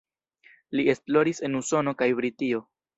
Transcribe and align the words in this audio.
Li 0.79 0.87
esploris 0.95 1.45
en 1.49 1.61
Usono 1.63 1.97
kaj 2.03 2.13
Britio. 2.23 2.69